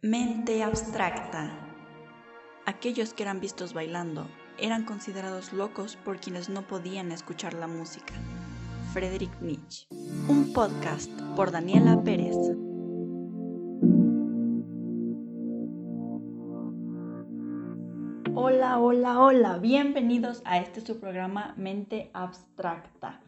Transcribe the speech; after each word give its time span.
Mente 0.00 0.62
abstracta. 0.62 1.50
Aquellos 2.66 3.12
que 3.12 3.24
eran 3.24 3.40
vistos 3.40 3.74
bailando 3.74 4.28
eran 4.56 4.84
considerados 4.84 5.52
locos 5.52 5.96
por 5.96 6.20
quienes 6.20 6.48
no 6.48 6.62
podían 6.62 7.10
escuchar 7.10 7.52
la 7.54 7.66
música. 7.66 8.14
Friedrich 8.92 9.32
Nietzsche. 9.40 9.88
Un 10.28 10.52
podcast 10.52 11.10
por 11.34 11.50
Daniela 11.50 12.00
Pérez. 12.04 12.36
Hola, 18.36 18.78
hola, 18.78 19.20
hola. 19.20 19.58
Bienvenidos 19.58 20.42
a 20.44 20.58
este 20.58 20.80
su 20.80 21.00
programa 21.00 21.54
Mente 21.56 22.12
Abstracta. 22.12 23.20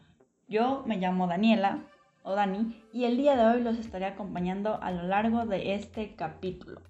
Yo 0.47 0.83
me 0.85 0.95
llamo 0.95 1.27
Daniela, 1.27 1.79
o 2.23 2.35
Dani, 2.35 2.81
y 2.93 3.05
el 3.05 3.17
día 3.17 3.35
de 3.35 3.45
hoy 3.45 3.63
los 3.63 3.77
estaré 3.77 4.05
acompañando 4.05 4.81
a 4.81 4.91
lo 4.91 5.03
largo 5.03 5.45
de 5.45 5.75
este 5.75 6.15
capítulo. 6.15 6.81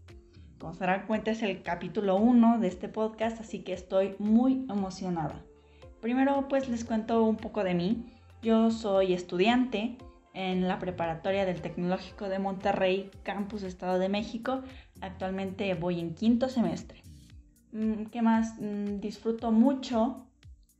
Como 0.59 0.73
se 0.73 0.81
darán 0.81 1.07
cuenta 1.07 1.31
es 1.31 1.41
el 1.41 1.63
capítulo 1.63 2.17
1 2.17 2.59
de 2.59 2.67
este 2.67 2.89
podcast, 2.89 3.39
así 3.39 3.59
que 3.63 3.73
estoy 3.73 4.15
muy 4.19 4.65
emocionada. 4.69 5.41
Primero 6.01 6.47
pues 6.47 6.69
les 6.69 6.83
cuento 6.83 7.23
un 7.23 7.37
poco 7.37 7.63
de 7.63 7.73
mí. 7.73 8.05
Yo 8.41 8.71
soy 8.71 9.13
estudiante 9.13 9.97
en 10.33 10.67
la 10.67 10.79
preparatoria 10.79 11.45
del 11.45 11.61
Tecnológico 11.61 12.29
de 12.29 12.39
Monterrey, 12.39 13.09
Campus 13.23 13.63
Estado 13.63 13.99
de 13.99 14.09
México. 14.09 14.61
Actualmente 15.01 15.73
voy 15.73 15.99
en 15.99 16.13
quinto 16.13 16.49
semestre. 16.49 17.01
Mm, 17.71 18.05
¿Qué 18.05 18.21
más? 18.21 18.55
Mm, 18.59 18.99
disfruto 18.99 19.51
mucho, 19.51 20.27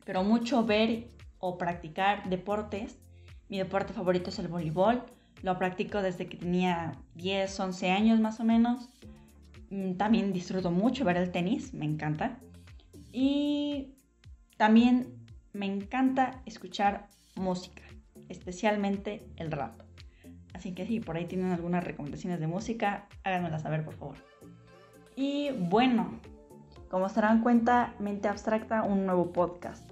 pero 0.06 0.24
mucho 0.24 0.66
ver 0.66 1.08
o 1.40 1.58
practicar 1.58 2.30
deportes 2.30 3.00
mi 3.52 3.58
deporte 3.58 3.92
favorito 3.92 4.30
es 4.30 4.40
el 4.40 4.48
voleibol. 4.48 5.04
Lo 5.44 5.58
practico 5.58 6.02
desde 6.02 6.28
que 6.28 6.38
tenía 6.38 6.94
10, 7.16 7.60
11 7.60 7.92
años 7.92 8.20
más 8.22 8.40
o 8.40 8.46
menos. 8.46 8.88
Mm, 9.70 9.96
también 9.96 10.32
disfruto 10.32 10.72
mucho 10.72 11.04
ver 11.04 11.18
el 11.18 11.32
tenis, 11.32 11.74
me 11.74 11.84
encanta. 11.84 12.40
Y 13.12 13.90
también 14.56 15.14
me 15.52 15.66
encanta 15.66 16.42
escuchar 16.46 17.10
música, 17.36 17.82
especialmente 18.30 19.28
el 19.36 19.52
rap. 19.52 19.74
Así 20.54 20.74
que 20.74 20.88
si 20.88 21.02
por 21.02 21.18
ahí 21.18 21.26
tienen 21.26 21.52
algunas 21.52 21.84
recomendaciones 21.84 22.40
de 22.40 22.48
música, 22.48 23.10
háganmelas 23.26 23.64
saber 23.64 23.84
por 23.84 23.96
favor. 23.96 24.16
Y 25.18 25.50
bueno, 25.52 26.22
como 26.90 27.10
se 27.10 27.16
darán 27.16 27.42
cuenta, 27.42 27.96
Mente 28.00 28.30
Abstracta, 28.30 28.84
un 28.84 29.06
nuevo 29.06 29.34
podcast. 29.34 29.91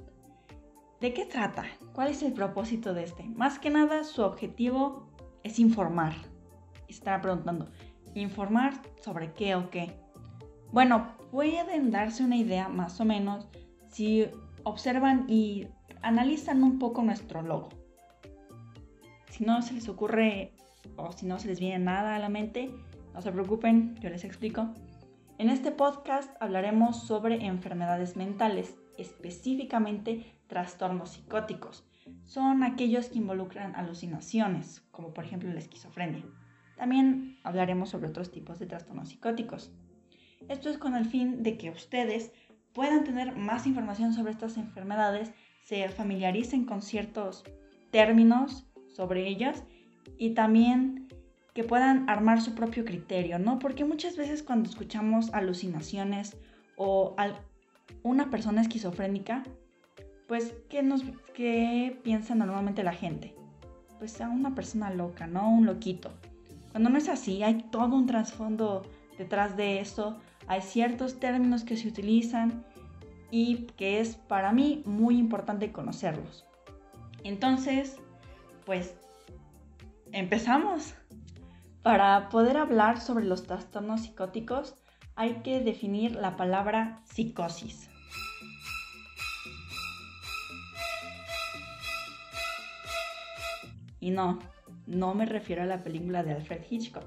¿De 1.00 1.14
qué 1.14 1.26
trata? 1.26 1.64
¿Cuál 1.94 2.10
es 2.10 2.24
el 2.24 2.34
propósito 2.34 2.94
de 2.94 3.04
este? 3.04 3.24
Más 3.24 3.58
que 3.58 3.70
nada, 3.70 4.04
su 4.04 4.22
objetivo 4.22 5.08
es 5.44 5.58
informar. 5.58 6.14
Estará 6.90 7.22
preguntando, 7.22 7.70
¿informar 8.16 8.74
sobre 9.02 9.32
qué 9.32 9.56
o 9.56 9.70
qué? 9.70 9.96
Bueno, 10.74 11.16
pueden 11.32 11.90
darse 11.90 12.24
una 12.26 12.36
idea 12.36 12.68
más 12.68 13.00
o 13.00 13.06
menos 13.06 13.48
si 13.88 14.28
observan 14.64 15.26
y 15.30 15.70
analizan 16.02 16.64
un 16.64 16.80
poco 16.80 17.02
nuestro 17.02 17.44
logo. 17.44 17.70
Si 19.30 19.46
no 19.46 19.62
se 19.62 19.76
les 19.76 19.88
ocurre 19.88 20.54
o 20.98 21.14
si 21.14 21.26
no 21.26 21.40
se 21.40 21.48
les 21.48 21.62
viene 21.62 21.80
nada 21.80 22.18
a 22.18 22.20
la 22.20 22.28
mente, 22.28 22.74
no 23.14 23.22
se 23.22 23.32
preocupen, 23.32 23.96
yo 24.02 24.10
les 24.10 24.26
explico. 24.26 24.74
En 25.38 25.50
este 25.50 25.72
podcast 25.72 26.36
hablaremos 26.42 27.04
sobre 27.04 27.46
enfermedades 27.46 28.18
mentales, 28.18 28.76
específicamente 29.02 30.26
trastornos 30.48 31.12
psicóticos. 31.12 31.86
Son 32.26 32.64
aquellos 32.64 33.08
que 33.10 33.20
involucran 33.20 33.76
alucinaciones, 33.76 34.82
como 34.92 35.14
por 35.14 35.26
ejemplo 35.26 35.52
la 35.52 35.60
esquizofrenia. 35.60 36.26
También 36.78 37.38
hablaremos 37.44 37.90
sobre 37.90 38.08
otros 38.08 38.32
tipos 38.32 38.60
de 38.60 38.66
trastornos 38.66 39.10
psicóticos. 39.10 39.72
Esto 40.48 40.70
es 40.70 40.78
con 40.78 40.96
el 40.96 41.06
fin 41.06 41.44
de 41.44 41.58
que 41.58 41.70
ustedes 41.70 42.32
puedan 42.74 43.04
tener 43.04 43.36
más 43.36 43.68
información 43.68 44.14
sobre 44.14 44.32
estas 44.32 44.58
enfermedades, 44.58 45.32
se 45.64 45.88
familiaricen 45.90 46.66
con 46.66 46.82
ciertos 46.82 47.44
términos 47.92 48.66
sobre 48.88 49.28
ellas 49.28 49.64
y 50.18 50.32
también 50.32 51.08
que 51.54 51.64
puedan 51.64 52.10
armar 52.10 52.42
su 52.42 52.56
propio 52.56 52.86
criterio, 52.86 53.40
¿no? 53.40 53.60
Porque 53.60 53.84
muchas 53.84 54.16
veces 54.16 54.44
cuando 54.44 54.70
escuchamos 54.70 55.34
alucinaciones 55.34 56.38
o 56.78 57.16
una 58.04 58.30
persona 58.30 58.62
esquizofrénica, 58.62 59.44
pues, 60.28 60.54
¿qué, 60.70 60.84
nos, 60.84 61.04
¿qué 61.34 62.00
piensa 62.04 62.36
normalmente 62.36 62.84
la 62.84 62.94
gente? 62.94 63.36
Pues 63.98 64.22
a 64.22 64.30
una 64.30 64.56
persona 64.56 64.92
loca, 64.92 65.28
¿no? 65.28 65.50
Un 65.50 65.66
loquito. 65.66 66.12
Cuando 66.72 66.90
no 66.90 66.98
es 66.98 67.10
así, 67.10 67.44
hay 67.44 67.64
todo 67.72 67.96
un 67.96 68.06
trasfondo 68.06 68.84
detrás 69.18 69.58
de 69.58 69.80
eso, 69.80 70.18
hay 70.48 70.62
ciertos 70.62 71.20
términos 71.20 71.64
que 71.64 71.78
se 71.78 71.88
utilizan 71.88 72.64
y 73.32 73.68
que 73.78 74.00
es 74.00 74.16
para 74.16 74.52
mí 74.52 74.84
muy 74.86 75.18
importante 75.18 75.72
conocerlos. 75.72 76.46
Entonces, 77.24 77.98
pues, 78.66 78.96
empezamos. 80.12 80.94
Para 81.82 82.30
poder 82.30 82.58
hablar 82.58 83.00
sobre 83.00 83.26
los 83.26 83.44
trastornos 83.44 84.02
psicóticos 84.02 84.76
hay 85.20 85.42
que 85.44 85.60
definir 85.60 86.16
la 86.16 86.38
palabra 86.38 87.02
psicosis. 87.04 87.90
Y 94.00 94.12
no, 94.12 94.40
no 94.88 95.14
me 95.16 95.26
refiero 95.26 95.64
a 95.64 95.66
la 95.66 95.84
película 95.84 96.24
de 96.24 96.32
Alfred 96.32 96.62
Hitchcock. 96.70 97.04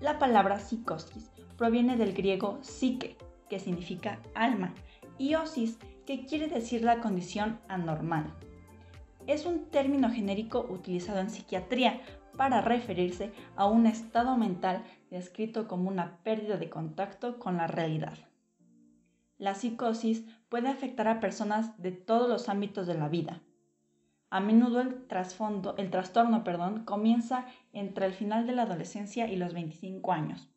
La 0.00 0.18
palabra 0.18 0.60
psicosis 0.60 1.30
proviene 1.58 1.98
del 1.98 2.14
griego 2.14 2.58
psique, 2.62 3.18
que 3.50 3.58
significa 3.58 4.18
alma, 4.34 4.72
y 5.18 5.34
osis, 5.34 5.76
que 6.06 6.24
quiere 6.24 6.48
decir 6.48 6.82
la 6.82 7.00
condición 7.00 7.60
anormal. 7.68 8.32
Es 9.26 9.44
un 9.44 9.66
término 9.66 10.10
genérico 10.10 10.66
utilizado 10.70 11.18
en 11.18 11.28
psiquiatría 11.28 12.00
para 12.38 12.62
referirse 12.62 13.30
a 13.56 13.66
un 13.66 13.84
estado 13.84 14.38
mental 14.38 14.84
descrito 15.10 15.68
como 15.68 15.88
una 15.88 16.18
pérdida 16.22 16.56
de 16.56 16.70
contacto 16.70 17.38
con 17.38 17.56
la 17.56 17.66
realidad. 17.66 18.18
La 19.38 19.54
psicosis 19.54 20.24
puede 20.48 20.68
afectar 20.68 21.08
a 21.08 21.20
personas 21.20 21.80
de 21.82 21.92
todos 21.92 22.28
los 22.28 22.48
ámbitos 22.48 22.86
de 22.86 22.94
la 22.94 23.08
vida, 23.08 23.42
a 24.30 24.40
menudo 24.40 24.80
el, 24.80 25.06
trasfondo, 25.08 25.76
el 25.76 25.90
trastorno 25.90 26.44
perdón, 26.44 26.84
comienza 26.84 27.46
entre 27.72 28.06
el 28.06 28.12
final 28.12 28.46
de 28.46 28.52
la 28.52 28.62
adolescencia 28.62 29.26
y 29.26 29.36
los 29.36 29.54
25 29.54 30.12
años 30.12 30.48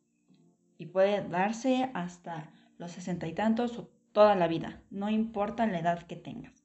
y 0.77 0.87
puede 0.87 1.27
darse 1.27 1.89
hasta 1.93 2.51
los 2.77 2.91
sesenta 2.91 3.27
y 3.27 3.33
tantos 3.33 3.77
o 3.79 3.89
toda 4.11 4.35
la 4.35 4.47
vida, 4.47 4.81
no 4.91 5.09
importa 5.09 5.65
la 5.65 5.79
edad 5.79 6.03
que 6.03 6.15
tengas. 6.15 6.63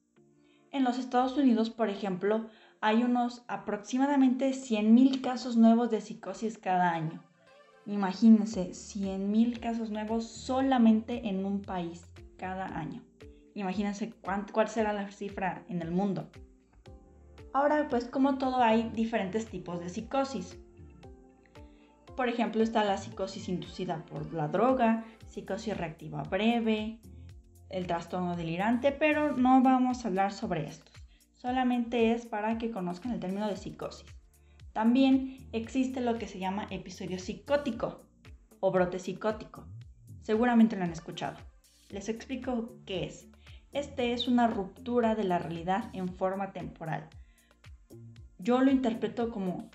En 0.71 0.83
los 0.83 0.99
Estados 0.99 1.37
Unidos, 1.37 1.69
por 1.69 1.89
ejemplo, 1.89 2.47
hay 2.79 3.03
unos 3.03 3.43
aproximadamente 3.47 4.51
100.000 4.51 5.21
casos 5.21 5.57
nuevos 5.57 5.89
de 5.89 6.01
psicosis 6.01 6.57
cada 6.57 6.91
año. 6.91 7.23
Imagínense, 7.89 8.69
100.000 8.69 9.59
casos 9.59 9.89
nuevos 9.89 10.23
solamente 10.27 11.27
en 11.27 11.43
un 11.43 11.59
país 11.59 12.05
cada 12.37 12.77
año. 12.77 13.01
Imagínense 13.55 14.13
cuál 14.21 14.67
será 14.67 14.93
la 14.93 15.09
cifra 15.09 15.63
en 15.69 15.81
el 15.81 15.89
mundo. 15.89 16.29
Ahora, 17.51 17.87
pues 17.89 18.05
como 18.05 18.37
todo 18.37 18.61
hay 18.61 18.89
diferentes 18.89 19.47
tipos 19.47 19.79
de 19.79 19.89
psicosis. 19.89 20.55
Por 22.15 22.29
ejemplo, 22.29 22.61
está 22.61 22.83
la 22.83 22.97
psicosis 22.97 23.49
inducida 23.49 24.05
por 24.05 24.31
la 24.35 24.47
droga, 24.49 25.03
psicosis 25.25 25.75
reactiva 25.75 26.21
breve, 26.21 26.99
el 27.69 27.87
trastorno 27.87 28.35
delirante, 28.35 28.91
pero 28.91 29.35
no 29.35 29.63
vamos 29.63 30.05
a 30.05 30.09
hablar 30.09 30.31
sobre 30.31 30.67
estos. 30.67 30.93
Solamente 31.33 32.11
es 32.11 32.27
para 32.27 32.59
que 32.59 32.69
conozcan 32.69 33.13
el 33.13 33.19
término 33.19 33.47
de 33.47 33.57
psicosis. 33.57 34.18
También 34.73 35.37
existe 35.51 36.01
lo 36.01 36.17
que 36.17 36.27
se 36.27 36.39
llama 36.39 36.67
episodio 36.69 37.19
psicótico 37.19 38.05
o 38.59 38.71
brote 38.71 38.99
psicótico. 38.99 39.67
Seguramente 40.21 40.75
lo 40.75 40.83
han 40.83 40.91
escuchado. 40.91 41.37
Les 41.89 42.09
explico 42.09 42.69
qué 42.85 43.05
es. 43.05 43.27
Este 43.71 44.13
es 44.13 44.27
una 44.27 44.47
ruptura 44.47 45.15
de 45.15 45.23
la 45.23 45.39
realidad 45.39 45.89
en 45.93 46.09
forma 46.09 46.53
temporal 46.53 47.09
yo 48.39 48.61
lo 48.61 48.71
interpreto 48.71 49.29
como 49.29 49.69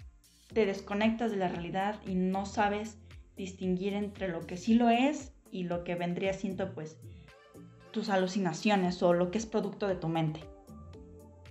te 0.53 0.67
desconectas 0.67 1.31
de 1.31 1.37
la 1.37 1.49
realidad 1.49 2.01
y 2.07 2.15
no 2.15 2.47
sabes 2.47 2.99
distinguir 3.37 3.93
entre 3.93 4.29
lo 4.29 4.41
que 4.41 4.57
sí 4.57 4.75
lo 4.75 4.89
es 4.89 5.33
y 5.51 5.65
lo 5.65 5.85
que 5.85 5.95
vendría 5.95 6.33
siendo 6.33 6.75
pues 6.75 6.99
tus 7.93 8.09
alucinaciones 8.09 9.03
o 9.03 9.13
lo 9.13 9.31
que 9.31 9.39
es 9.39 9.47
producto 9.47 9.87
de 9.87 9.97
tu 9.97 10.09
mente. 10.09 10.41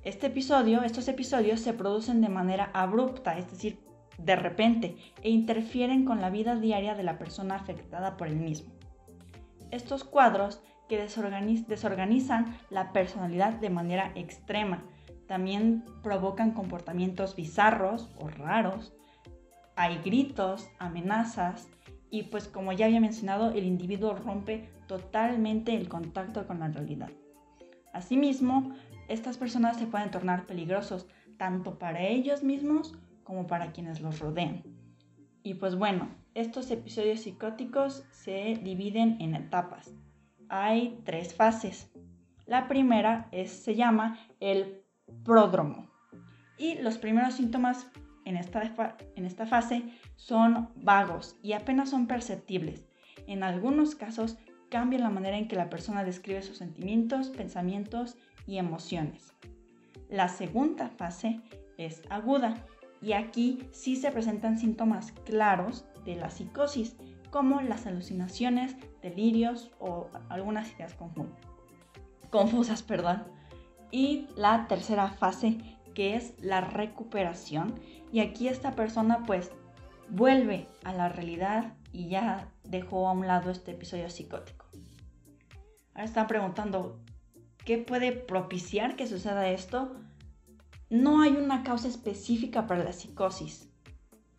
Este 0.04 0.28
episodio, 0.28 0.84
estos 0.84 1.08
episodios 1.08 1.62
se 1.62 1.72
producen 1.72 2.20
de 2.20 2.28
manera 2.28 2.70
abrupta, 2.74 3.38
es 3.38 3.50
decir, 3.50 3.80
de 4.18 4.36
repente, 4.36 4.98
e 5.22 5.30
interfieren 5.30 6.04
con 6.04 6.20
la 6.20 6.30
vida 6.30 6.58
diaria 6.58 6.94
de 6.94 7.04
la 7.04 7.18
persona 7.18 7.56
afectada 7.56 8.18
por 8.18 8.28
el 8.28 8.36
mismo. 8.36 8.74
Estos 9.72 10.04
cuadros 10.04 10.62
que 10.90 10.98
desorganizan 10.98 12.58
la 12.70 12.92
personalidad 12.92 13.54
de 13.54 13.70
manera 13.70 14.12
extrema, 14.16 14.84
también 15.26 15.86
provocan 16.04 16.52
comportamientos 16.52 17.38
bizarros 17.38 18.10
o 18.20 18.28
raros. 18.28 18.94
Hay 19.78 20.00
gritos, 20.04 20.70
amenazas 20.80 21.70
y 22.10 22.24
pues 22.24 22.50
como 22.50 22.74
ya 22.74 22.88
había 22.88 23.00
mencionado, 23.00 23.52
el 23.52 23.64
individuo 23.64 24.16
rompe 24.16 24.70
totalmente 24.86 25.74
el 25.76 25.88
contacto 25.88 26.46
con 26.46 26.60
la 26.60 26.68
realidad. 26.68 27.10
Asimismo, 27.94 28.74
estas 29.14 29.38
personas 29.38 29.78
se 29.78 29.86
pueden 29.86 30.12
tornar 30.12 30.46
peligrosos 30.46 31.08
tanto 31.38 31.78
para 31.78 32.02
ellos 32.02 32.44
mismos 32.44 32.96
como 33.24 33.48
para 33.48 33.72
quienes 33.72 34.02
los 34.02 34.20
rodean. 34.20 34.64
Y 35.44 35.56
pues 35.56 35.76
bueno, 35.76 36.10
estos 36.34 36.72
episodios 36.72 37.22
psicóticos 37.22 38.04
se 38.12 38.60
dividen 38.64 39.18
en 39.22 39.36
etapas. 39.36 39.94
Hay 40.50 41.00
tres 41.04 41.34
fases. 41.34 41.92
La 42.46 42.68
primera 42.68 43.28
es, 43.32 43.52
se 43.52 43.76
llama 43.76 44.20
el 44.40 44.82
pródromo. 45.24 45.90
Y 46.58 46.76
los 46.76 46.98
primeros 46.98 47.36
síntomas 47.36 47.88
en 48.26 48.38
esta, 48.38 48.96
en 49.16 49.26
esta 49.26 49.46
fase 49.46 49.84
son 50.16 50.70
vagos 50.76 51.36
y 51.42 51.54
apenas 51.54 51.90
son 51.90 52.08
perceptibles. 52.08 52.86
En 53.28 53.44
algunos 53.44 53.96
casos 53.96 54.38
cambia 54.70 55.00
la 55.00 55.10
manera 55.10 55.38
en 55.38 55.48
que 55.48 55.56
la 55.56 55.70
persona 55.70 56.04
describe 56.04 56.42
sus 56.42 56.58
sentimientos, 56.58 57.30
pensamientos 57.30 58.18
y 58.46 58.58
emociones. 58.58 59.34
La 60.10 60.28
segunda 60.28 60.90
fase 60.90 61.42
es 61.78 62.02
aguda 62.10 62.66
y 63.02 63.14
aquí 63.14 63.68
sí 63.72 63.96
se 63.96 64.12
presentan 64.12 64.58
síntomas 64.58 65.12
claros 65.26 65.86
de 66.06 66.16
la 66.16 66.30
psicosis, 66.30 66.96
como 67.32 67.62
las 67.62 67.88
alucinaciones, 67.88 68.76
delirios 69.02 69.72
o 69.80 70.10
algunas 70.30 70.72
ideas 70.74 70.96
confusas. 72.30 72.84
Perdón. 72.84 73.24
Y 73.92 74.28
la 74.36 74.68
tercera 74.68 75.10
fase, 75.10 75.58
que 75.94 76.16
es 76.16 76.34
la 76.40 76.62
recuperación, 76.62 77.76
y 78.12 78.22
aquí 78.22 78.48
esta 78.48 78.72
persona 78.72 79.24
pues 79.26 79.52
vuelve 80.10 80.68
a 80.84 80.94
la 80.94 81.10
realidad 81.10 81.74
y 81.92 82.10
ya 82.10 82.52
dejó 82.64 83.08
a 83.08 83.12
un 83.12 83.28
lado 83.28 83.52
este 83.52 83.72
episodio 83.72 84.10
psicótico. 84.10 84.66
Ahora 85.94 86.06
están 86.06 86.28
preguntando, 86.28 87.00
¿qué 87.66 87.78
puede 87.78 88.12
propiciar 88.12 88.96
que 88.96 89.08
suceda 89.08 89.50
esto? 89.50 89.96
No 90.90 91.22
hay 91.22 91.32
una 91.32 91.64
causa 91.64 91.88
específica 91.88 92.68
para 92.68 92.84
la 92.84 92.94
psicosis, 92.94 93.70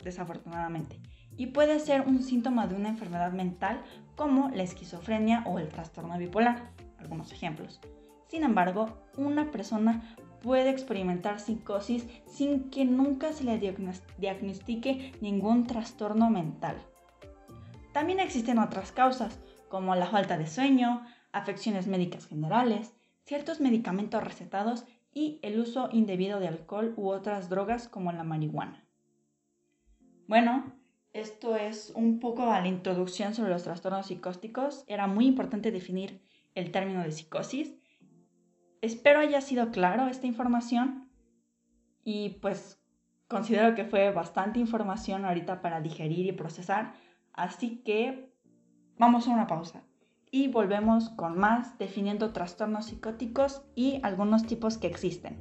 desafortunadamente, 0.03 0.99
y 1.35 1.47
puede 1.47 1.79
ser 1.79 2.01
un 2.01 2.23
síntoma 2.23 2.67
de 2.67 2.75
una 2.75 2.89
enfermedad 2.89 3.31
mental 3.33 3.81
como 4.15 4.49
la 4.49 4.63
esquizofrenia 4.63 5.43
o 5.45 5.59
el 5.59 5.69
trastorno 5.69 6.17
bipolar, 6.17 6.71
algunos 6.97 7.31
ejemplos. 7.31 7.81
Sin 8.27 8.43
embargo, 8.43 9.03
una 9.17 9.51
persona 9.51 10.15
puede 10.41 10.69
experimentar 10.69 11.39
psicosis 11.39 12.05
sin 12.25 12.69
que 12.69 12.85
nunca 12.85 13.33
se 13.33 13.43
le 13.43 13.57
diagnostique 13.57 15.13
ningún 15.19 15.67
trastorno 15.67 16.29
mental. 16.29 16.77
También 17.91 18.19
existen 18.19 18.59
otras 18.59 18.91
causas, 18.91 19.39
como 19.69 19.95
la 19.95 20.05
falta 20.05 20.37
de 20.37 20.47
sueño, 20.47 21.05
afecciones 21.31 21.87
médicas 21.87 22.27
generales, 22.27 22.94
ciertos 23.25 23.59
medicamentos 23.59 24.23
recetados 24.23 24.85
y 25.13 25.39
el 25.41 25.59
uso 25.59 25.89
indebido 25.91 26.39
de 26.39 26.47
alcohol 26.47 26.93
u 26.97 27.09
otras 27.09 27.49
drogas 27.49 27.87
como 27.87 28.11
la 28.11 28.23
marihuana. 28.23 28.85
Bueno, 30.27 30.73
esto 31.13 31.55
es 31.55 31.91
un 31.95 32.19
poco 32.19 32.51
a 32.51 32.61
la 32.61 32.67
introducción 32.67 33.33
sobre 33.33 33.51
los 33.51 33.63
trastornos 33.63 34.07
psicóticos. 34.07 34.83
Era 34.87 35.07
muy 35.07 35.27
importante 35.27 35.71
definir 35.71 36.21
el 36.55 36.71
término 36.71 37.03
de 37.03 37.11
psicosis 37.11 37.75
Espero 38.85 39.19
haya 39.19 39.41
sido 39.41 39.71
claro 39.71 40.07
esta 40.09 40.27
información 40.27 41.09
y 42.03 42.37
pues 42.39 42.79
considero 43.27 43.73
que 43.73 43.85
fue 43.85 44.11
bastante 44.11 44.59
información 44.59 45.25
ahorita 45.25 45.63
para 45.63 45.81
digerir 45.81 46.27
y 46.27 46.33
procesar, 46.33 46.93
así 47.33 47.81
que 47.83 48.31
vamos 48.99 49.27
a 49.27 49.31
una 49.31 49.47
pausa 49.47 49.83
y 50.31 50.47
volvemos 50.47 51.09
con 51.09 51.37
más 51.37 51.77
definiendo 51.77 52.33
trastornos 52.33 52.87
psicóticos 52.87 53.61
y 53.75 53.99
algunos 54.03 54.45
tipos 54.45 54.77
que 54.77 54.87
existen. 54.87 55.37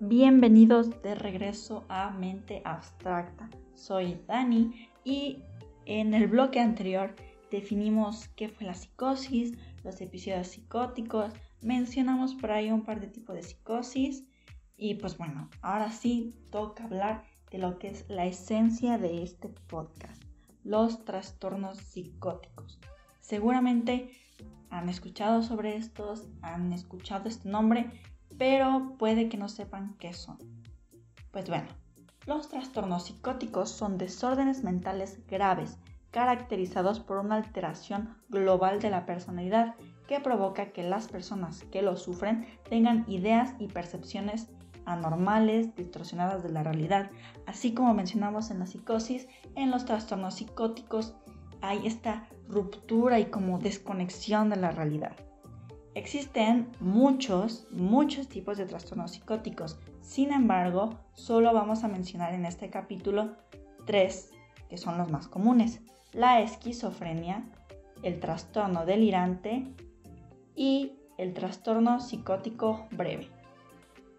Bienvenidos 0.00 1.02
de 1.02 1.14
regreso 1.14 1.84
a 1.88 2.10
Mente 2.10 2.62
Abstracta. 2.64 3.50
Soy 3.74 4.20
Dani 4.26 4.88
y 5.04 5.42
en 5.84 6.14
el 6.14 6.26
bloque 6.26 6.60
anterior 6.60 7.14
definimos 7.50 8.28
qué 8.28 8.48
fue 8.48 8.66
la 8.66 8.74
psicosis, 8.74 9.56
los 9.84 10.00
episodios 10.00 10.48
psicóticos, 10.48 11.32
mencionamos 11.62 12.34
por 12.34 12.52
ahí 12.52 12.70
un 12.70 12.84
par 12.84 13.00
de 13.00 13.08
tipos 13.08 13.36
de 13.36 13.42
psicosis 13.42 14.24
y 14.76 14.94
pues 14.94 15.16
bueno, 15.18 15.50
ahora 15.62 15.90
sí 15.90 16.34
toca 16.50 16.84
hablar 16.84 17.24
de 17.50 17.58
lo 17.58 17.78
que 17.78 17.88
es 17.88 18.04
la 18.08 18.26
esencia 18.26 18.98
de 18.98 19.22
este 19.22 19.48
podcast, 19.48 20.22
los 20.64 21.04
trastornos 21.04 21.78
psicóticos. 21.78 22.78
Seguramente 23.20 24.10
han 24.70 24.88
escuchado 24.88 25.42
sobre 25.42 25.76
estos, 25.76 26.28
han 26.42 26.72
escuchado 26.72 27.28
este 27.28 27.48
nombre, 27.48 27.90
pero 28.36 28.94
puede 28.98 29.28
que 29.28 29.36
no 29.36 29.48
sepan 29.48 29.94
qué 29.98 30.12
son. 30.12 30.38
Pues 31.30 31.48
bueno, 31.48 31.68
los 32.26 32.48
trastornos 32.48 33.06
psicóticos 33.06 33.70
son 33.70 33.98
desórdenes 33.98 34.62
mentales 34.62 35.18
graves 35.26 35.78
caracterizados 36.10 37.00
por 37.00 37.18
una 37.18 37.36
alteración 37.36 38.16
global 38.28 38.80
de 38.80 38.90
la 38.90 39.06
personalidad 39.06 39.74
que 40.06 40.20
provoca 40.20 40.72
que 40.72 40.82
las 40.82 41.06
personas 41.06 41.64
que 41.64 41.82
lo 41.82 41.96
sufren 41.96 42.46
tengan 42.68 43.04
ideas 43.08 43.54
y 43.58 43.68
percepciones 43.68 44.48
anormales, 44.88 45.74
distorsionadas 45.76 46.42
de 46.42 46.50
la 46.50 46.62
realidad. 46.62 47.10
Así 47.46 47.74
como 47.74 47.94
mencionamos 47.94 48.50
en 48.50 48.58
la 48.58 48.66
psicosis, 48.66 49.28
en 49.54 49.70
los 49.70 49.84
trastornos 49.84 50.34
psicóticos 50.34 51.14
hay 51.60 51.86
esta 51.86 52.28
ruptura 52.48 53.18
y 53.18 53.26
como 53.26 53.58
desconexión 53.58 54.50
de 54.50 54.56
la 54.56 54.70
realidad. 54.70 55.16
Existen 55.94 56.68
muchos, 56.80 57.66
muchos 57.70 58.28
tipos 58.28 58.56
de 58.56 58.66
trastornos 58.66 59.12
psicóticos. 59.12 59.78
Sin 60.00 60.32
embargo, 60.32 60.98
solo 61.12 61.52
vamos 61.52 61.82
a 61.82 61.88
mencionar 61.88 62.34
en 62.34 62.46
este 62.46 62.70
capítulo 62.70 63.36
tres 63.84 64.30
que 64.68 64.78
son 64.78 64.98
los 64.98 65.10
más 65.10 65.28
comunes. 65.28 65.80
La 66.12 66.40
esquizofrenia, 66.40 67.44
el 68.02 68.20
trastorno 68.20 68.86
delirante 68.86 69.66
y 70.54 70.92
el 71.16 71.34
trastorno 71.34 72.00
psicótico 72.00 72.86
breve. 72.92 73.28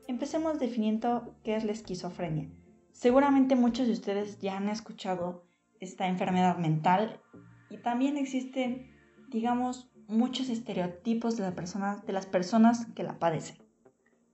Empecemos 0.09 0.57
definiendo 0.57 1.35
qué 1.43 1.55
es 1.55 1.63
la 1.63 1.71
esquizofrenia. 1.71 2.49
Seguramente 2.93 3.55
muchos 3.55 3.85
de 3.85 3.93
ustedes 3.93 4.39
ya 4.39 4.57
han 4.57 4.67
escuchado 4.67 5.43
esta 5.79 6.07
enfermedad 6.07 6.57
mental 6.57 7.21
y 7.69 7.77
también 7.77 8.17
existen, 8.17 8.89
digamos, 9.27 9.91
muchos 10.07 10.49
estereotipos 10.49 11.37
de, 11.37 11.43
de 11.51 12.11
las 12.13 12.25
personas 12.25 12.87
que 12.95 13.03
la 13.03 13.19
padecen. 13.19 13.57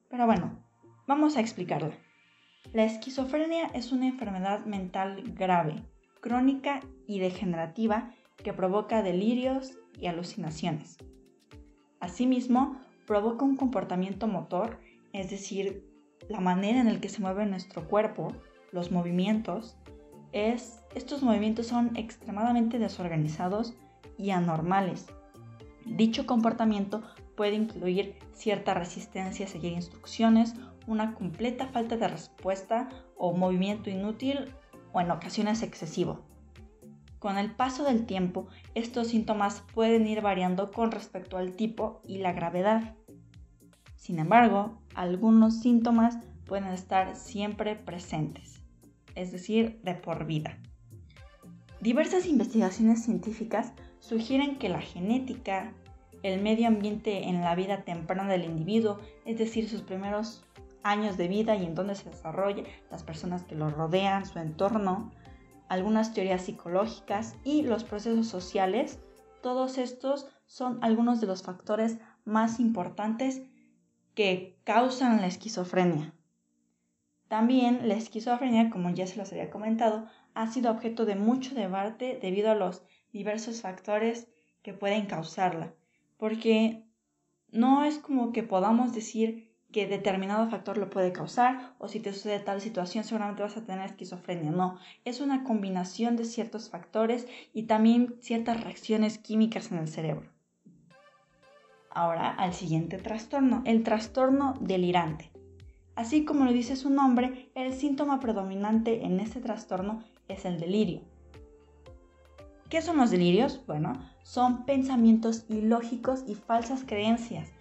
Pero 0.10 0.26
bueno, 0.26 0.66
vamos 1.08 1.36
a 1.36 1.42
explicarla. 1.42 1.92
La 2.72 2.86
esquizofrenia 2.86 3.66
es 3.74 3.92
una 3.92 4.08
enfermedad 4.08 4.64
mental 4.64 5.24
grave, 5.36 5.84
crónica 6.22 6.80
y 7.06 7.20
degenerativa 7.20 8.14
que 8.38 8.54
provoca 8.54 9.04
delirios 9.04 9.78
y 10.00 10.08
alucinaciones. 10.08 10.98
Asimismo, 12.00 12.80
provoca 13.06 13.44
un 13.44 13.58
comportamiento 13.58 14.28
motor, 14.28 14.80
es 15.16 15.30
decir, 15.30 15.86
la 16.30 16.40
manera 16.40 16.80
en 16.80 16.94
la 16.94 17.00
que 17.00 17.10
se 17.10 17.22
mueve 17.22 17.46
nuestro 17.46 17.88
cuerpo, 17.88 18.34
los 18.72 18.92
movimientos, 18.92 19.78
es, 20.32 20.80
estos 20.96 21.24
movimientos 21.24 21.68
son 21.68 21.96
extremadamente 21.96 22.80
desorganizados 22.80 23.74
y 24.18 24.32
anormales, 24.32 25.08
Dicho 25.86 26.26
comportamiento 26.26 27.04
puede 27.36 27.54
incluir 27.54 28.18
cierta 28.34 28.74
resistencia 28.74 29.46
a 29.46 29.50
seguir 29.50 29.74
instrucciones, 29.74 30.56
una 30.88 31.14
completa 31.14 31.68
falta 31.68 31.96
de 31.96 32.08
respuesta 32.08 32.90
o 33.18 33.34
movimiento 33.34 33.92
inútil 33.92 34.52
o 34.94 35.02
en 35.02 35.12
ocasiones 35.12 35.62
excesivo. 35.62 36.26
Con 37.20 37.38
el 37.38 37.52
paso 37.52 37.84
del 37.84 38.06
tiempo, 38.08 38.48
estos 38.74 39.10
síntomas 39.10 39.64
pueden 39.74 40.08
ir 40.08 40.22
variando 40.22 40.72
con 40.72 40.92
respecto 40.92 41.38
al 41.38 41.52
tipo 41.52 42.02
y 42.04 42.18
la 42.18 42.34
gravedad. 42.34 42.96
Sin 43.96 44.18
embargo, 44.18 44.82
algunos 44.96 45.60
síntomas 45.60 46.18
pueden 46.46 46.70
estar 46.70 47.16
siempre 47.16 47.76
presentes, 47.76 48.62
es 49.16 49.32
decir, 49.32 49.80
de 49.84 49.94
por 49.96 50.26
vida. 50.26 50.58
Diversas 51.82 52.26
investigaciones 52.26 53.04
científicas 53.04 53.74
sugieren 54.00 54.58
que 54.58 54.70
la 54.70 54.82
genética, 54.82 55.74
el 56.24 56.42
medio 56.42 56.68
ambiente 56.68 57.28
en 57.28 57.42
la 57.42 57.56
vida 57.56 57.84
temprana 57.84 58.28
del 58.30 58.46
individuo, 58.46 59.00
es 59.26 59.38
decir, 59.38 59.70
sus 59.70 59.82
primeros 59.82 60.44
años 60.84 61.18
de 61.18 61.28
vida 61.28 61.56
y 61.56 61.66
en 61.66 61.76
donde 61.76 61.96
se 61.96 62.10
desarrolla, 62.10 62.64
las 62.92 63.04
personas 63.04 63.44
que 63.44 63.56
lo 63.56 63.70
rodean, 63.70 64.26
su 64.26 64.40
entorno, 64.40 65.12
algunas 65.68 66.14
teorías 66.14 66.44
psicológicas 66.44 67.36
y 67.44 67.64
los 67.64 67.84
procesos 67.84 68.28
sociales, 68.28 69.00
todos 69.42 69.78
estos 69.78 70.28
son 70.46 70.80
algunos 70.82 71.22
de 71.22 71.28
los 71.28 71.44
factores 71.44 71.98
más 72.24 72.60
importantes 72.60 73.42
que 74.16 74.58
causan 74.64 75.22
la 75.22 75.28
esquizofrenia. 75.28 76.14
También 77.28 77.88
la 77.88 77.96
esquizofrenia, 77.96 78.70
como 78.70 78.90
ya 78.90 79.06
se 79.08 79.18
los 79.18 79.32
había 79.32 79.50
comentado, 79.50 80.08
ha 80.34 80.48
sido 80.52 80.72
objeto 80.72 81.06
de 81.06 81.16
mucho 81.16 81.54
debate 81.54 82.18
debido 82.22 82.52
a 82.52 82.56
los 82.56 82.84
diversos 83.12 83.62
factores 83.62 84.28
que 84.64 84.74
pueden 84.74 85.06
causarla, 85.06 85.74
porque 86.18 86.86
no 87.52 87.84
es 87.84 87.98
como 87.98 88.32
que 88.32 88.44
podamos 88.44 88.94
decir 88.94 89.54
que 89.72 89.88
determinado 89.88 90.50
factor 90.50 90.78
lo 90.78 90.90
puede 90.90 91.12
causar 91.12 91.76
o 91.80 91.90
si 91.90 92.00
te 92.00 92.14
sucede 92.14 92.40
tal 92.40 92.62
situación 92.62 93.04
seguramente 93.04 93.44
vas 93.44 93.58
a 93.58 93.66
tener 93.66 93.86
esquizofrenia. 93.86 94.52
No, 94.52 94.80
es 95.04 95.20
una 95.20 95.44
combinación 95.44 96.16
de 96.16 96.24
ciertos 96.24 96.70
factores 96.70 97.28
y 97.54 97.64
también 97.64 98.16
ciertas 98.22 98.64
reacciones 98.64 99.18
químicas 99.18 99.72
en 99.72 99.80
el 99.80 99.90
cerebro. 99.90 100.35
Ahora 101.96 102.30
al 102.30 102.54
siguiente 102.54 102.98
trastorno, 102.98 103.64
el 103.66 103.82
trastorno 103.84 104.56
delirante. 104.60 105.32
Así 105.96 106.26
como 106.26 106.44
lo 106.44 106.52
dice 106.52 106.76
su 106.76 106.90
nombre, 106.90 107.50
el 107.56 107.74
síntoma 107.74 108.20
predominante 108.20 109.06
en 109.06 109.22
este 109.22 109.40
trastorno 109.40 110.04
es 110.28 110.44
el 110.44 110.60
delirio. 110.60 111.04
¿Qué 112.70 112.82
son 112.82 112.98
los 112.98 113.12
delirios? 113.12 113.66
Bueno, 113.66 113.94
son 114.24 114.66
pensamientos 114.66 115.46
ilógicos 115.48 116.26
y 116.28 116.36
falsas 116.36 116.84
creencias. 116.86 117.54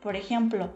Por 0.00 0.16
ejemplo, 0.16 0.74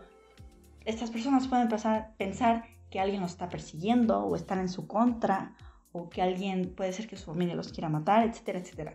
estas 0.85 1.11
personas 1.11 1.49
pueden 1.49 1.71
a 1.73 2.13
pensar 2.19 2.65
que 2.91 3.01
alguien 3.01 3.23
los 3.23 3.31
está 3.31 3.49
persiguiendo 3.49 4.27
o 4.27 4.37
están 4.37 4.59
en 4.59 4.69
su 4.69 4.87
contra 4.87 5.57
o 5.93 6.11
que 6.11 6.21
alguien 6.21 6.75
puede 6.77 6.93
ser 6.93 7.09
que 7.09 7.17
su 7.17 7.25
familia 7.25 7.55
los 7.55 7.73
quiera 7.73 7.89
matar, 7.89 8.29
etcétera, 8.29 8.59
etcétera. 8.59 8.95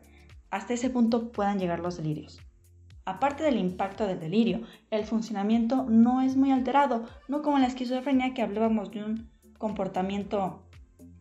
Hasta 0.52 0.76
ese 0.76 0.92
punto 0.92 1.32
puedan 1.32 1.58
llegar 1.58 1.80
los 1.80 1.98
delirios. 1.98 2.40
Aparte 3.12 3.44
del 3.44 3.58
impacto 3.58 4.08
del 4.08 4.22
delirio, 4.22 4.62
el 4.90 5.04
funcionamiento 5.04 5.86
no 5.90 6.22
es 6.22 6.38
muy 6.38 6.50
alterado, 6.50 7.04
no 7.28 7.42
como 7.42 7.58
en 7.58 7.64
la 7.64 7.68
esquizofrenia 7.68 8.34
que 8.34 8.42
hablábamos 8.42 8.90
de 8.90 9.04
un 9.04 9.30
comportamiento 9.58 10.64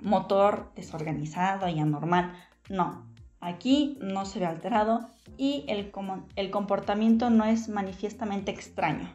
motor 0.01 0.71
desorganizado 0.77 1.69
y 1.69 1.81
anormal. 1.81 2.33
No, 2.69 3.05
aquí 3.41 3.99
no 4.01 4.25
se 4.25 4.39
ve 4.39 4.47
alterado 4.47 5.01
y 5.37 5.65
el, 5.67 5.91
comportamiento 6.53 7.29
no 7.29 7.45
es 7.45 7.69
manifiestamente 7.69 8.53
extraño. 8.53 9.13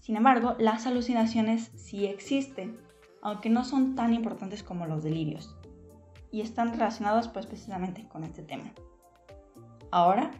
Sin 0.00 0.16
embargo, 0.16 0.56
las 0.58 0.86
alucinaciones 0.86 1.70
sí 1.76 2.06
existen, 2.06 2.78
aunque 3.20 3.50
no 3.50 3.62
son 3.62 3.94
tan 3.94 4.14
importantes 4.14 4.62
como 4.62 4.86
los 4.86 5.04
delirios, 5.04 5.54
y 6.32 6.40
están 6.40 6.72
relacionados 6.72 7.28
pues 7.28 7.44
precisamente 7.44 8.08
con 8.08 8.24
este 8.24 8.42
tema. 8.42 8.72
Ahora 9.90 10.30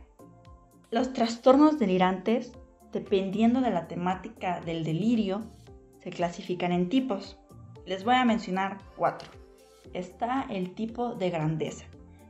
los 0.94 1.12
trastornos 1.12 1.80
delirantes, 1.80 2.52
dependiendo 2.92 3.60
de 3.60 3.72
la 3.72 3.88
temática 3.88 4.60
del 4.60 4.84
delirio, 4.84 5.40
se 5.98 6.10
clasifican 6.10 6.70
en 6.70 6.88
tipos. 6.88 7.36
Les 7.84 8.04
voy 8.04 8.14
a 8.14 8.24
mencionar 8.24 8.78
cuatro. 8.96 9.28
Está 9.92 10.46
el 10.48 10.72
tipo 10.76 11.16
de 11.16 11.30
grandeza. 11.30 11.86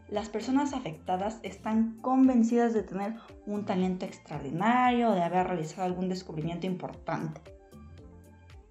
Las 0.09 0.31
personas 0.31 0.73
afectadas 0.73 1.41
están 1.43 1.99
convencidas 2.01 2.73
de 2.73 2.85
tener 2.85 3.17
un 3.45 3.67
talento 3.67 4.07
extraordinario, 4.07 5.13
de 5.13 5.21
haber 5.21 5.47
realizado 5.47 5.83
algún 5.83 6.09
descubrimiento 6.09 6.67
importante. 6.67 7.43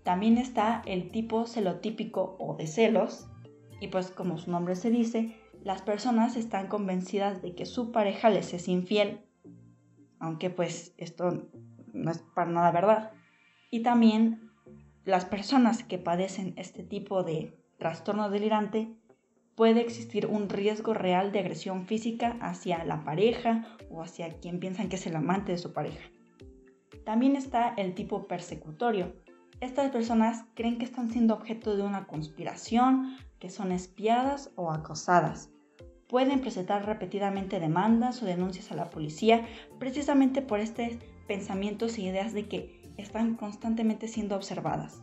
También 0.02 0.40
está 0.40 0.82
el 0.88 1.12
tipo 1.12 1.46
celotípico 1.46 2.36
o 2.40 2.56
de 2.56 2.66
celos, 2.66 3.28
y 3.80 3.90
pues 3.90 4.10
como 4.10 4.40
su 4.40 4.50
nombre 4.50 4.76
se 4.76 4.90
dice, 4.90 5.38
las 5.64 5.84
personas 5.84 6.36
están 6.36 6.66
convencidas 6.66 7.44
de 7.44 7.54
que 7.54 7.68
su 7.68 7.92
pareja 7.92 8.32
les 8.32 8.56
es 8.56 8.68
infiel 8.68 9.20
aunque 10.24 10.50
pues 10.50 10.94
esto 10.98 11.50
no 11.92 12.10
es 12.10 12.20
para 12.34 12.50
nada 12.50 12.72
verdad. 12.72 13.12
Y 13.70 13.84
también 13.84 14.50
las 15.04 15.26
personas 15.26 15.84
que 15.84 15.98
padecen 15.98 16.54
este 16.56 16.82
tipo 16.82 17.24
de 17.24 17.60
trastorno 17.78 18.30
delirante 18.30 18.96
puede 19.56 19.82
existir 19.82 20.28
un 20.28 20.48
riesgo 20.48 20.94
real 20.94 21.34
de 21.34 21.40
agresión 21.40 21.88
física 21.88 22.38
hacia 22.40 22.86
la 22.86 23.04
pareja 23.04 23.68
o 23.92 24.02
hacia 24.02 24.40
quien 24.40 24.62
piensan 24.62 24.88
que 24.88 24.96
es 24.96 25.06
el 25.08 25.18
amante 25.18 25.52
de 25.52 25.58
su 25.58 25.74
pareja. 25.74 26.10
También 27.04 27.36
está 27.36 27.74
el 27.76 27.94
tipo 27.94 28.26
persecutorio. 28.26 29.14
Estas 29.60 29.92
personas 29.92 30.46
creen 30.54 30.78
que 30.78 30.86
están 30.86 31.12
siendo 31.12 31.34
objeto 31.34 31.76
de 31.76 31.84
una 31.84 32.08
conspiración, 32.08 33.18
que 33.40 33.50
son 33.50 33.74
espiadas 33.74 34.52
o 34.56 34.72
acosadas 34.72 35.53
pueden 36.14 36.42
presentar 36.42 36.86
repetidamente 36.86 37.60
demandas 37.60 38.22
o 38.22 38.28
denuncias 38.28 38.72
a 38.72 38.76
la 38.76 38.92
policía 38.92 39.48
precisamente 39.80 40.44
por 40.44 40.60
estos 40.60 40.90
pensamientos 41.26 41.98
e 41.98 42.04
ideas 42.04 42.34
de 42.34 42.48
que 42.48 42.84
están 42.98 43.34
constantemente 43.34 44.08
siendo 44.08 44.36
observadas. 44.36 45.02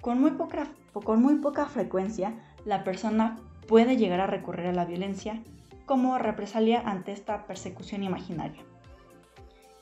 Con 0.00 0.18
muy, 0.18 0.30
poca, 0.30 0.68
con 0.94 1.20
muy 1.20 1.34
poca 1.40 1.66
frecuencia, 1.66 2.40
la 2.64 2.84
persona 2.84 3.36
puede 3.68 3.98
llegar 3.98 4.20
a 4.20 4.26
recurrir 4.26 4.68
a 4.68 4.72
la 4.72 4.86
violencia 4.86 5.42
como 5.84 6.16
represalia 6.16 6.80
ante 6.86 7.12
esta 7.12 7.46
persecución 7.46 8.02
imaginaria. 8.02 8.62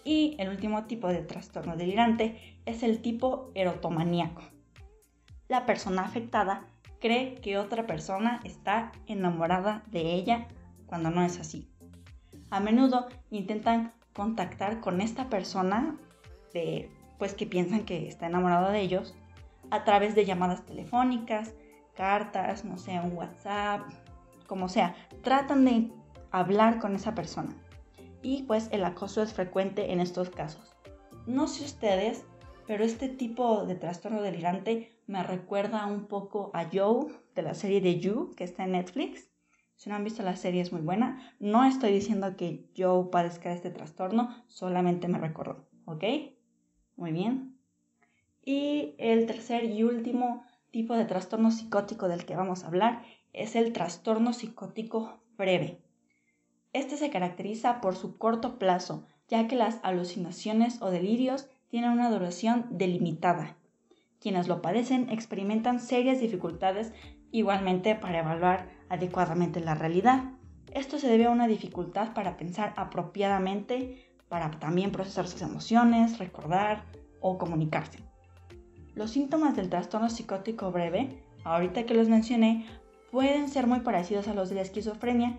Y 0.02 0.34
el 0.40 0.48
último 0.48 0.86
tipo 0.86 1.06
de 1.06 1.22
trastorno 1.22 1.76
delirante 1.76 2.58
es 2.66 2.82
el 2.82 3.00
tipo 3.00 3.52
erotomaníaco. 3.54 4.42
La 5.46 5.66
persona 5.66 6.02
afectada 6.02 6.66
cree 7.00 7.36
que 7.36 7.58
otra 7.58 7.86
persona 7.86 8.40
está 8.44 8.92
enamorada 9.06 9.82
de 9.90 10.14
ella 10.14 10.48
cuando 10.86 11.10
no 11.10 11.22
es 11.22 11.38
así. 11.38 11.68
A 12.50 12.60
menudo 12.60 13.08
intentan 13.30 13.92
contactar 14.14 14.80
con 14.80 15.00
esta 15.00 15.28
persona 15.28 15.96
de, 16.52 16.90
pues 17.18 17.34
que 17.34 17.46
piensan 17.46 17.84
que 17.84 18.08
está 18.08 18.26
enamorado 18.26 18.70
de 18.70 18.80
ellos 18.80 19.14
a 19.70 19.84
través 19.84 20.14
de 20.14 20.24
llamadas 20.24 20.64
telefónicas, 20.64 21.54
cartas, 21.94 22.64
no 22.64 22.78
sé, 22.78 22.98
un 23.00 23.16
WhatsApp, 23.16 23.82
como 24.46 24.68
sea. 24.68 24.94
Tratan 25.22 25.64
de 25.64 25.92
hablar 26.30 26.78
con 26.78 26.94
esa 26.94 27.14
persona. 27.14 27.54
Y 28.22 28.44
pues 28.44 28.68
el 28.72 28.84
acoso 28.84 29.22
es 29.22 29.32
frecuente 29.32 29.92
en 29.92 30.00
estos 30.00 30.30
casos. 30.30 30.74
No 31.26 31.46
sé 31.46 31.64
ustedes, 31.64 32.24
pero 32.68 32.84
este 32.84 33.08
tipo 33.08 33.64
de 33.64 33.76
trastorno 33.76 34.20
delirante 34.20 34.92
me 35.06 35.22
recuerda 35.22 35.86
un 35.86 36.04
poco 36.04 36.50
a 36.52 36.68
Joe 36.70 37.06
de 37.34 37.40
la 37.40 37.54
serie 37.54 37.80
de 37.80 37.98
You 37.98 38.34
que 38.36 38.44
está 38.44 38.64
en 38.64 38.72
Netflix. 38.72 39.30
Si 39.76 39.88
no 39.88 39.96
han 39.96 40.04
visto 40.04 40.22
la 40.22 40.36
serie 40.36 40.60
es 40.60 40.70
muy 40.70 40.82
buena. 40.82 41.34
No 41.40 41.64
estoy 41.64 41.92
diciendo 41.92 42.36
que 42.36 42.68
Joe 42.76 43.08
padezca 43.10 43.54
este 43.54 43.70
trastorno, 43.70 44.44
solamente 44.48 45.08
me 45.08 45.16
recordó, 45.16 45.66
¿ok? 45.86 46.04
Muy 46.96 47.12
bien. 47.12 47.58
Y 48.44 48.94
el 48.98 49.24
tercer 49.24 49.64
y 49.64 49.82
último 49.82 50.44
tipo 50.70 50.94
de 50.94 51.06
trastorno 51.06 51.50
psicótico 51.50 52.06
del 52.06 52.26
que 52.26 52.36
vamos 52.36 52.64
a 52.64 52.66
hablar 52.66 53.02
es 53.32 53.56
el 53.56 53.72
trastorno 53.72 54.34
psicótico 54.34 55.22
breve. 55.38 55.80
Este 56.74 56.98
se 56.98 57.08
caracteriza 57.08 57.80
por 57.80 57.96
su 57.96 58.18
corto 58.18 58.58
plazo, 58.58 59.06
ya 59.26 59.48
que 59.48 59.56
las 59.56 59.80
alucinaciones 59.82 60.82
o 60.82 60.90
delirios 60.90 61.48
tienen 61.68 61.90
una 61.90 62.10
duración 62.10 62.66
delimitada. 62.70 63.56
Quienes 64.20 64.48
lo 64.48 64.62
padecen 64.62 65.10
experimentan 65.10 65.80
serias 65.80 66.20
dificultades 66.20 66.92
igualmente 67.30 67.94
para 67.94 68.20
evaluar 68.20 68.70
adecuadamente 68.88 69.60
la 69.60 69.74
realidad. 69.74 70.24
Esto 70.72 70.98
se 70.98 71.08
debe 71.08 71.26
a 71.26 71.30
una 71.30 71.46
dificultad 71.46 72.14
para 72.14 72.36
pensar 72.36 72.72
apropiadamente, 72.76 74.12
para 74.28 74.50
también 74.50 74.92
procesar 74.92 75.28
sus 75.28 75.42
emociones, 75.42 76.18
recordar 76.18 76.84
o 77.20 77.38
comunicarse. 77.38 78.00
Los 78.94 79.12
síntomas 79.12 79.56
del 79.56 79.70
trastorno 79.70 80.10
psicótico 80.10 80.72
breve, 80.72 81.22
ahorita 81.44 81.84
que 81.84 81.94
los 81.94 82.08
mencioné, 82.08 82.66
pueden 83.10 83.48
ser 83.48 83.66
muy 83.66 83.80
parecidos 83.80 84.28
a 84.28 84.34
los 84.34 84.48
de 84.48 84.56
la 84.56 84.62
esquizofrenia, 84.62 85.38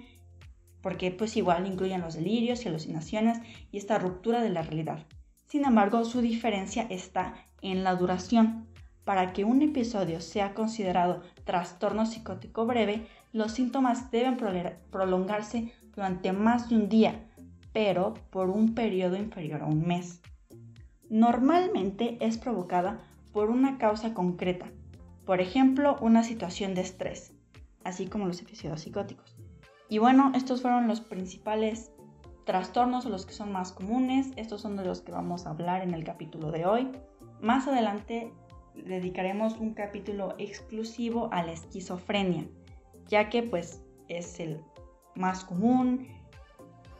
porque 0.81 1.11
pues 1.11 1.35
igual 1.35 1.67
incluyen 1.67 2.01
los 2.01 2.15
delirios 2.15 2.63
y 2.63 2.69
alucinaciones 2.69 3.39
y 3.71 3.77
esta 3.77 3.99
ruptura 3.99 4.41
de 4.41 4.49
la 4.49 4.61
realidad. 4.61 5.05
Sin 5.49 5.65
embargo, 5.65 6.05
su 6.05 6.21
diferencia 6.21 6.85
está 6.91 7.33
en 7.63 7.83
la 7.83 7.95
duración. 7.95 8.67
Para 9.03 9.33
que 9.33 9.43
un 9.43 9.63
episodio 9.63 10.21
sea 10.21 10.53
considerado 10.53 11.23
trastorno 11.43 12.05
psicótico 12.05 12.67
breve, 12.67 13.07
los 13.33 13.53
síntomas 13.53 14.11
deben 14.11 14.37
prolongarse 14.91 15.73
durante 15.95 16.33
más 16.33 16.69
de 16.69 16.75
un 16.75 16.87
día, 16.87 17.25
pero 17.73 18.13
por 18.29 18.51
un 18.51 18.75
periodo 18.75 19.15
inferior 19.15 19.63
a 19.63 19.65
un 19.65 19.87
mes. 19.87 20.21
Normalmente 21.09 22.19
es 22.21 22.37
provocada 22.37 22.99
por 23.33 23.49
una 23.49 23.79
causa 23.79 24.13
concreta, 24.13 24.67
por 25.25 25.41
ejemplo, 25.41 25.97
una 25.99 26.21
situación 26.21 26.75
de 26.75 26.81
estrés, 26.81 27.33
así 27.83 28.05
como 28.05 28.27
los 28.27 28.39
episodios 28.39 28.81
psicóticos. 28.81 29.35
Y 29.89 29.97
bueno, 29.97 30.31
estos 30.35 30.61
fueron 30.61 30.87
los 30.87 31.01
principales 31.01 31.91
trastornos 32.49 33.05
o 33.05 33.09
los 33.09 33.27
que 33.27 33.33
son 33.33 33.51
más 33.51 33.71
comunes. 33.71 34.31
Estos 34.35 34.61
son 34.61 34.75
de 34.75 34.83
los 34.83 35.01
que 35.01 35.11
vamos 35.11 35.45
a 35.45 35.51
hablar 35.51 35.83
en 35.83 35.93
el 35.93 36.03
capítulo 36.03 36.51
de 36.51 36.65
hoy. 36.65 36.89
Más 37.41 37.67
adelante 37.67 38.33
dedicaremos 38.73 39.55
un 39.57 39.75
capítulo 39.75 40.33
exclusivo 40.39 41.29
a 41.31 41.43
la 41.43 41.51
esquizofrenia, 41.51 42.47
ya 43.07 43.29
que 43.29 43.43
pues 43.43 43.83
es 44.07 44.39
el 44.39 44.61
más 45.13 45.43
común 45.45 46.07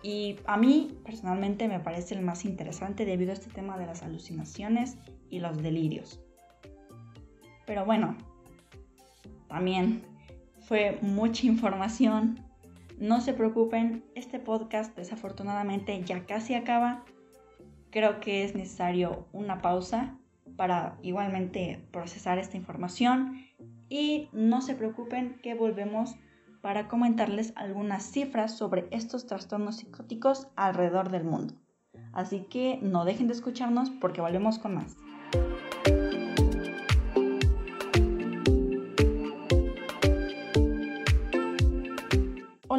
y 0.04 0.36
a 0.46 0.56
mí 0.56 1.00
personalmente 1.04 1.68
me 1.68 1.80
parece 1.80 2.14
el 2.14 2.22
más 2.22 2.46
interesante 2.46 3.04
debido 3.04 3.32
a 3.32 3.34
este 3.34 3.50
tema 3.50 3.76
de 3.80 3.88
las 3.88 4.04
alucinaciones 4.04 5.00
y 5.32 5.40
los 5.40 5.58
delirios. 5.64 6.20
Pero 7.66 7.86
bueno, 7.86 8.16
también 9.48 10.04
fue 10.62 11.00
mucha 11.02 11.48
información. 11.48 12.40
No 13.00 13.22
se 13.22 13.34
preocupen, 13.34 14.04
este 14.14 14.40
podcast 14.40 14.94
desafortunadamente 14.98 16.04
ya 16.04 16.26
casi 16.26 16.54
acaba. 16.54 17.06
Creo 17.92 18.20
que 18.20 18.44
es 18.44 18.56
necesario 18.56 19.26
una 19.32 19.62
pausa 19.62 20.18
para 20.58 20.98
igualmente 21.02 21.82
procesar 21.92 22.40
esta 22.40 22.58
información 22.58 23.46
y 23.88 24.28
no 24.34 24.62
se 24.62 24.76
preocupen 24.76 25.40
que 25.42 25.56
volvemos 25.56 26.16
para 26.62 26.90
comentarles 26.90 27.54
algunas 27.56 28.04
cifras 28.04 28.58
sobre 28.58 28.90
estos 28.92 29.28
trastornos 29.28 29.78
psicóticos 29.78 30.50
alrededor 30.58 31.10
del 31.10 31.24
mundo. 31.24 31.54
Así 32.12 32.48
que 32.50 32.80
no 32.82 33.06
dejen 33.06 33.28
de 33.28 33.34
escucharnos 33.34 33.92
porque 33.92 34.20
volvemos 34.20 34.60
con 34.60 34.76
más. 34.76 34.98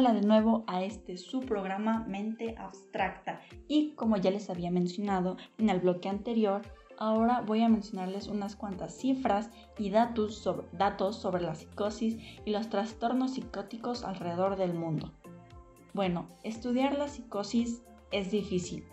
De 0.01 0.21
nuevo 0.21 0.63
a 0.65 0.81
este 0.81 1.15
su 1.15 1.41
programa 1.41 2.03
Mente 2.07 2.55
Abstracta 2.57 3.39
y 3.67 3.91
como 3.91 4.17
ya 4.17 4.31
les 4.31 4.49
había 4.49 4.71
mencionado 4.71 5.37
en 5.59 5.69
el 5.69 5.79
bloque 5.79 6.09
anterior, 6.09 6.63
ahora 6.97 7.41
voy 7.41 7.61
a 7.61 7.69
mencionarles 7.69 8.27
unas 8.27 8.55
cuantas 8.55 8.97
cifras 8.97 9.51
y 9.77 9.91
datos 9.91 10.35
sobre, 10.35 10.65
datos 10.71 11.17
sobre 11.17 11.43
la 11.43 11.53
psicosis 11.53 12.17
y 12.45 12.49
los 12.49 12.67
trastornos 12.69 13.35
psicóticos 13.35 14.03
alrededor 14.03 14.55
del 14.55 14.73
mundo. 14.73 15.11
Bueno, 15.93 16.27
estudiar 16.43 16.97
la 16.97 17.07
psicosis 17.07 17.83
es 18.11 18.31
difícil, 18.31 18.83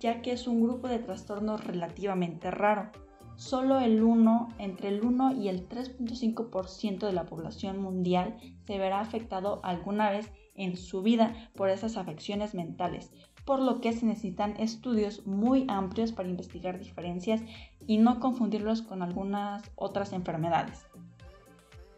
ya 0.00 0.20
que 0.20 0.32
es 0.32 0.48
un 0.48 0.64
grupo 0.64 0.88
de 0.88 0.98
trastornos 0.98 1.64
relativamente 1.64 2.50
raro. 2.50 2.90
Solo 3.36 3.78
el 3.78 4.02
1, 4.02 4.48
entre 4.58 4.88
el 4.88 5.04
1 5.04 5.36
y 5.36 5.48
el 5.48 5.68
3.5% 5.68 7.06
de 7.06 7.12
la 7.12 7.24
población 7.24 7.78
mundial 7.78 8.36
se 8.66 8.78
verá 8.78 8.98
afectado 8.98 9.60
alguna 9.62 10.10
vez 10.10 10.32
en 10.56 10.76
su 10.76 11.02
vida 11.02 11.34
por 11.54 11.70
esas 11.70 11.96
afecciones 11.96 12.54
mentales, 12.54 13.10
por 13.44 13.60
lo 13.60 13.80
que 13.80 13.92
se 13.92 14.04
necesitan 14.06 14.56
estudios 14.58 15.26
muy 15.26 15.64
amplios 15.68 16.12
para 16.12 16.28
investigar 16.28 16.78
diferencias 16.78 17.42
y 17.86 17.98
no 17.98 18.18
confundirlos 18.18 18.82
con 18.82 19.02
algunas 19.02 19.70
otras 19.76 20.12
enfermedades. 20.12 20.86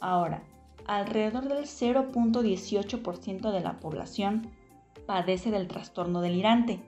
Ahora, 0.00 0.42
alrededor 0.86 1.48
del 1.48 1.64
0.18% 1.64 3.50
de 3.50 3.60
la 3.60 3.80
población 3.80 4.50
padece 5.06 5.50
del 5.50 5.68
trastorno 5.68 6.20
delirante. 6.20 6.80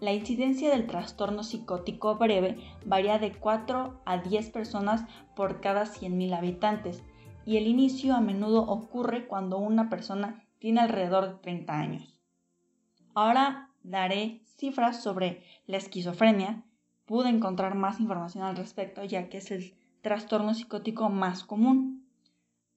La 0.00 0.12
incidencia 0.14 0.70
del 0.70 0.86
trastorno 0.86 1.42
psicótico 1.42 2.16
breve 2.16 2.56
varía 2.86 3.18
de 3.18 3.32
4 3.32 4.00
a 4.06 4.18
10 4.18 4.50
personas 4.50 5.04
por 5.36 5.60
cada 5.60 5.84
100.000 5.84 6.34
habitantes 6.34 7.02
y 7.44 7.58
el 7.58 7.66
inicio 7.66 8.14
a 8.14 8.20
menudo 8.20 8.62
ocurre 8.62 9.26
cuando 9.26 9.58
una 9.58 9.90
persona 9.90 10.46
tiene 10.60 10.80
alrededor 10.80 11.28
de 11.28 11.34
30 11.38 11.76
años. 11.76 12.16
Ahora 13.14 13.70
daré 13.82 14.42
cifras 14.56 15.02
sobre 15.02 15.42
la 15.66 15.78
esquizofrenia. 15.78 16.62
Pude 17.06 17.28
encontrar 17.28 17.74
más 17.74 17.98
información 17.98 18.44
al 18.44 18.56
respecto 18.56 19.02
ya 19.02 19.28
que 19.28 19.38
es 19.38 19.50
el 19.50 19.74
trastorno 20.02 20.54
psicótico 20.54 21.08
más 21.08 21.42
común. 21.42 22.06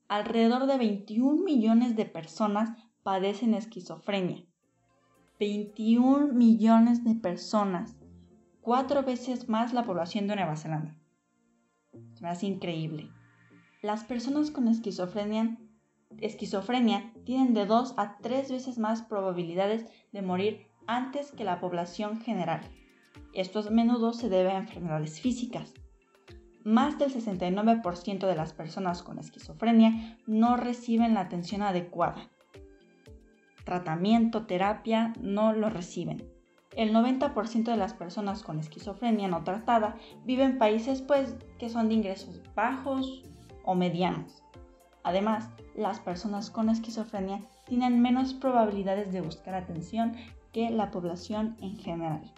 Alrededor 0.08 0.66
de 0.66 0.78
21 0.78 1.44
millones 1.44 1.96
de 1.96 2.06
personas 2.06 2.76
padecen 3.04 3.54
esquizofrenia. 3.54 4.44
21 5.40 6.28
millones 6.28 7.04
de 7.04 7.16
personas, 7.16 7.96
cuatro 8.62 9.04
veces 9.04 9.50
más 9.50 9.74
la 9.74 9.84
población 9.84 10.28
de 10.28 10.36
Nueva 10.36 10.56
Zelanda. 10.56 10.96
Se 12.14 12.22
me 12.22 12.30
hace 12.30 12.46
increíble. 12.46 13.10
Las 13.82 14.06
personas 14.06 14.52
con 14.52 14.68
esquizofrenia 14.68 15.58
esquizofrenia 16.22 17.14
tienen 17.26 17.54
de 17.54 17.66
2 17.66 17.96
a 17.98 18.18
3 18.18 18.52
veces 18.52 18.78
más 18.78 19.02
probabilidades 19.02 19.86
de 20.12 20.22
morir 20.22 20.68
antes 20.88 21.32
que 21.32 21.44
la 21.44 21.60
población 21.60 22.20
general. 22.20 22.62
Esto 23.34 23.60
a 23.60 23.70
menudo 23.70 24.14
se 24.14 24.30
debe 24.30 24.52
a 24.52 24.58
enfermedades 24.58 25.20
físicas. 25.20 25.74
Más 26.64 26.98
del 26.98 27.14
69% 27.14 28.28
de 28.28 28.36
las 28.36 28.54
personas 28.54 29.04
con 29.04 29.20
esquizofrenia 29.20 30.18
no 30.28 30.56
reciben 30.56 31.14
la 31.14 31.22
atención 31.22 31.62
adecuada. 31.62 32.30
Tratamiento, 33.66 34.46
terapia, 34.46 35.14
no 35.20 35.54
lo 35.54 35.70
reciben. 35.70 36.30
El 36.76 36.94
90% 36.94 37.66
de 37.66 37.78
las 37.78 37.94
personas 37.94 38.44
con 38.44 38.60
esquizofrenia 38.60 39.28
no 39.28 39.44
tratada 39.44 39.98
viven 40.26 40.52
en 40.52 40.58
países 40.58 41.02
pues, 41.02 41.36
que 41.60 41.70
son 41.70 41.88
de 41.90 41.96
ingresos 41.96 42.42
bajos 42.56 43.24
o 43.64 43.76
medianos. 43.76 44.44
Además, 45.04 45.50
las 45.76 46.00
personas 46.00 46.50
con 46.50 46.70
esquizofrenia 46.70 47.42
tienen 47.68 48.02
menos 48.02 48.34
probabilidades 48.34 49.12
de 49.12 49.22
buscar 49.22 49.56
atención 49.56 50.16
que 50.52 50.70
la 50.70 50.92
población 50.92 51.58
en 51.62 51.78
general. 51.78 52.34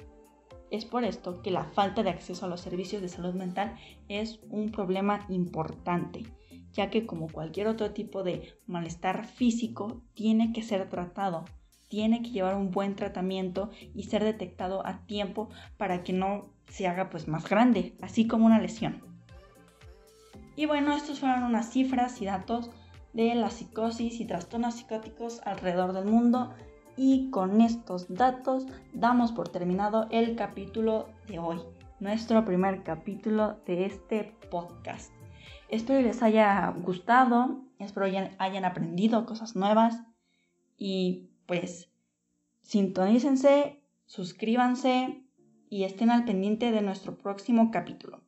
Es 0.71 0.85
por 0.85 1.03
esto 1.03 1.41
que 1.41 1.51
la 1.51 1.65
falta 1.65 2.01
de 2.01 2.09
acceso 2.09 2.45
a 2.45 2.49
los 2.49 2.61
servicios 2.61 3.01
de 3.01 3.09
salud 3.09 3.33
mental 3.33 3.75
es 4.09 4.39
un 4.49 4.71
problema 4.71 5.25
importante, 5.29 6.23
ya 6.73 6.89
que 6.89 7.05
como 7.05 7.27
cualquier 7.27 7.67
otro 7.67 7.91
tipo 7.91 8.23
de 8.23 8.53
malestar 8.65 9.25
físico, 9.25 10.01
tiene 10.15 10.53
que 10.53 10.63
ser 10.63 10.89
tratado, 10.89 11.45
tiene 11.87 12.21
que 12.23 12.31
llevar 12.31 12.55
un 12.55 12.71
buen 12.71 12.95
tratamiento 12.95 13.69
y 13.93 14.03
ser 14.03 14.23
detectado 14.23 14.85
a 14.85 15.05
tiempo 15.05 15.49
para 15.77 16.03
que 16.03 16.13
no 16.13 16.49
se 16.67 16.87
haga 16.87 17.09
pues 17.09 17.27
más 17.27 17.47
grande, 17.47 17.95
así 18.01 18.27
como 18.27 18.47
una 18.47 18.59
lesión. 18.59 19.14
Y 20.55 20.65
bueno, 20.65 20.93
estos 20.93 21.19
fueron 21.19 21.43
unas 21.43 21.71
cifras 21.71 22.21
y 22.21 22.25
datos 22.25 22.71
de 23.13 23.33
la 23.35 23.49
psicosis 23.49 24.19
y 24.19 24.25
trastornos 24.25 24.75
psicóticos 24.75 25.41
alrededor 25.45 25.93
del 25.93 26.05
mundo. 26.05 26.53
Y 26.97 27.29
con 27.29 27.59
estos 27.61 28.13
datos 28.13 28.65
damos 28.93 29.31
por 29.33 29.49
terminado 29.49 30.07
el 30.11 30.35
capítulo 30.35 31.09
de 31.27 31.39
hoy, 31.39 31.59
nuestro 31.99 32.45
primer 32.45 32.83
capítulo 32.83 33.59
de 33.65 33.85
este 33.85 34.33
podcast. 34.49 35.11
Espero 35.67 36.01
les 36.01 36.23
haya 36.23 36.69
gustado, 36.69 37.63
espero 37.79 38.05
hayan 38.37 38.65
aprendido 38.65 39.25
cosas 39.25 39.57
nuevas 39.57 40.03
y 40.77 41.31
pues 41.47 41.89
sintonícense, 42.61 43.81
suscríbanse 44.05 45.23
y 45.69 45.83
estén 45.83 46.11
al 46.11 46.23
pendiente 46.23 46.71
de 46.71 46.81
nuestro 46.81 47.17
próximo 47.17 47.71
capítulo. 47.71 48.21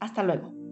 Hasta 0.00 0.22
luego. 0.22 0.63